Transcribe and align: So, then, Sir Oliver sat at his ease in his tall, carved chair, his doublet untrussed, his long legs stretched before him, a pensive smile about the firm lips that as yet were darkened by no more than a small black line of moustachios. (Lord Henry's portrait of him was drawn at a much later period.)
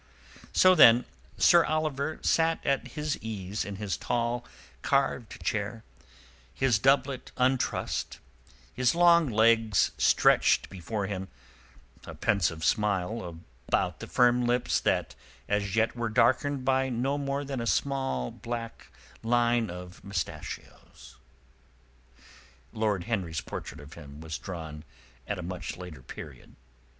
So, 0.51 0.73
then, 0.73 1.05
Sir 1.37 1.63
Oliver 1.63 2.17
sat 2.23 2.65
at 2.65 2.87
his 2.97 3.19
ease 3.21 3.63
in 3.63 3.75
his 3.75 3.97
tall, 3.97 4.43
carved 4.81 5.43
chair, 5.43 5.83
his 6.55 6.79
doublet 6.79 7.31
untrussed, 7.37 8.17
his 8.73 8.95
long 8.95 9.29
legs 9.29 9.91
stretched 9.99 10.71
before 10.71 11.05
him, 11.05 11.27
a 12.07 12.15
pensive 12.15 12.65
smile 12.65 13.37
about 13.67 13.99
the 13.99 14.07
firm 14.07 14.47
lips 14.47 14.79
that 14.79 15.13
as 15.47 15.75
yet 15.75 15.95
were 15.95 16.09
darkened 16.09 16.65
by 16.65 16.89
no 16.89 17.19
more 17.19 17.43
than 17.45 17.61
a 17.61 17.67
small 17.67 18.31
black 18.31 18.87
line 19.21 19.69
of 19.69 20.03
moustachios. 20.03 21.17
(Lord 22.73 23.03
Henry's 23.03 23.41
portrait 23.41 23.79
of 23.79 23.93
him 23.93 24.19
was 24.19 24.39
drawn 24.39 24.83
at 25.27 25.37
a 25.37 25.43
much 25.43 25.77
later 25.77 26.01
period.) 26.01 26.55